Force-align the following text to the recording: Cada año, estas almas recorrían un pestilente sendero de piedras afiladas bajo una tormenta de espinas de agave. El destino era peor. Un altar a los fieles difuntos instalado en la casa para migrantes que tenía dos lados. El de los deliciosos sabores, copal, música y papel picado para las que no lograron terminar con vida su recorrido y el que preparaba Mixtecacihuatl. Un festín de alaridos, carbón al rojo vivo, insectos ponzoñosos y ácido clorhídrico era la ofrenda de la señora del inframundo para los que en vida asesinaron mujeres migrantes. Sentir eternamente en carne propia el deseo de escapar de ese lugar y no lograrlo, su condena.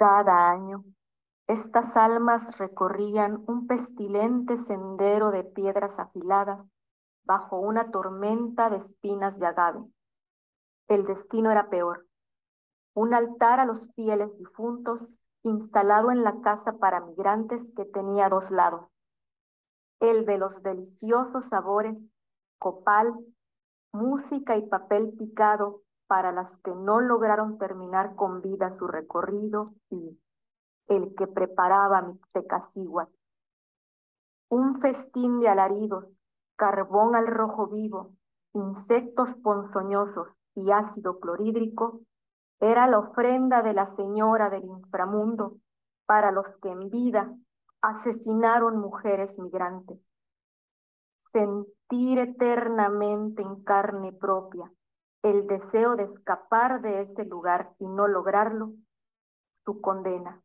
Cada 0.00 0.50
año, 0.50 0.86
estas 1.46 1.94
almas 1.94 2.56
recorrían 2.56 3.44
un 3.46 3.66
pestilente 3.66 4.56
sendero 4.56 5.30
de 5.30 5.44
piedras 5.44 5.98
afiladas 5.98 6.66
bajo 7.24 7.58
una 7.58 7.90
tormenta 7.90 8.70
de 8.70 8.78
espinas 8.78 9.38
de 9.38 9.44
agave. 9.44 9.84
El 10.88 11.04
destino 11.04 11.50
era 11.50 11.68
peor. 11.68 12.06
Un 12.94 13.12
altar 13.12 13.60
a 13.60 13.66
los 13.66 13.92
fieles 13.92 14.34
difuntos 14.38 15.02
instalado 15.42 16.10
en 16.10 16.24
la 16.24 16.40
casa 16.40 16.78
para 16.78 17.02
migrantes 17.02 17.62
que 17.76 17.84
tenía 17.84 18.30
dos 18.30 18.50
lados. 18.50 18.86
El 20.00 20.24
de 20.24 20.38
los 20.38 20.62
deliciosos 20.62 21.44
sabores, 21.50 22.10
copal, 22.58 23.14
música 23.92 24.56
y 24.56 24.66
papel 24.66 25.12
picado 25.18 25.82
para 26.10 26.32
las 26.32 26.56
que 26.64 26.74
no 26.74 27.00
lograron 27.00 27.56
terminar 27.56 28.16
con 28.16 28.42
vida 28.42 28.72
su 28.72 28.88
recorrido 28.88 29.74
y 29.90 30.20
el 30.88 31.14
que 31.14 31.28
preparaba 31.28 32.02
Mixtecacihuatl. 32.02 33.14
Un 34.48 34.80
festín 34.80 35.38
de 35.38 35.48
alaridos, 35.48 36.06
carbón 36.56 37.14
al 37.14 37.28
rojo 37.28 37.68
vivo, 37.68 38.16
insectos 38.54 39.36
ponzoñosos 39.36 40.26
y 40.56 40.72
ácido 40.72 41.20
clorhídrico 41.20 42.00
era 42.58 42.88
la 42.88 42.98
ofrenda 42.98 43.62
de 43.62 43.74
la 43.74 43.86
señora 43.94 44.50
del 44.50 44.64
inframundo 44.64 45.58
para 46.06 46.32
los 46.32 46.46
que 46.60 46.70
en 46.70 46.90
vida 46.90 47.32
asesinaron 47.82 48.80
mujeres 48.80 49.38
migrantes. 49.38 50.00
Sentir 51.30 52.18
eternamente 52.18 53.42
en 53.42 53.62
carne 53.62 54.12
propia 54.12 54.72
el 55.22 55.46
deseo 55.46 55.96
de 55.96 56.04
escapar 56.04 56.80
de 56.80 57.02
ese 57.02 57.24
lugar 57.24 57.74
y 57.78 57.86
no 57.86 58.08
lograrlo, 58.08 58.72
su 59.64 59.80
condena. 59.80 60.42